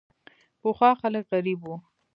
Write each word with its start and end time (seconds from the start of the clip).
پخوا 0.61 0.89
خلک 1.01 1.23
غریب 1.31 1.59
وو. 1.63 1.75